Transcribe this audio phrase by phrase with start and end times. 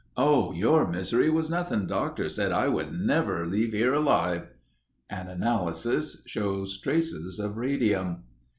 [0.17, 1.85] "Oh, your misery was nothing.
[1.85, 4.47] Doctors said I would never reach here alive...."
[5.11, 8.23] An analysis shows traces of radium.